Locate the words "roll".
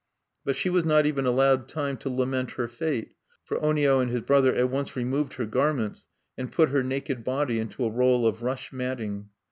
7.91-8.25